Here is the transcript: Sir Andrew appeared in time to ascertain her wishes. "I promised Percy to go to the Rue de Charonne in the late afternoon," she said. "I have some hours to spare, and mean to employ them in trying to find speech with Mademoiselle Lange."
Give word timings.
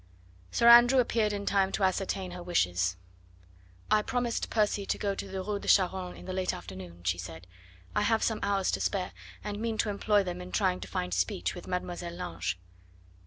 Sir 0.49 0.67
Andrew 0.67 0.97
appeared 0.97 1.31
in 1.31 1.45
time 1.45 1.71
to 1.73 1.83
ascertain 1.83 2.31
her 2.31 2.41
wishes. 2.41 2.97
"I 3.91 4.01
promised 4.01 4.49
Percy 4.49 4.83
to 4.83 4.97
go 4.97 5.13
to 5.13 5.27
the 5.27 5.43
Rue 5.43 5.59
de 5.59 5.67
Charonne 5.67 6.17
in 6.17 6.25
the 6.25 6.33
late 6.33 6.55
afternoon," 6.55 7.03
she 7.03 7.19
said. 7.19 7.45
"I 7.95 8.01
have 8.01 8.23
some 8.23 8.39
hours 8.41 8.71
to 8.71 8.81
spare, 8.81 9.11
and 9.43 9.59
mean 9.59 9.77
to 9.77 9.89
employ 9.89 10.23
them 10.23 10.41
in 10.41 10.51
trying 10.51 10.79
to 10.79 10.87
find 10.87 11.13
speech 11.13 11.53
with 11.53 11.67
Mademoiselle 11.67 12.15
Lange." 12.15 12.55